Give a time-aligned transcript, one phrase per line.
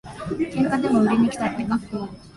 [0.51, 1.79] 喧嘩でも売りにきたってか。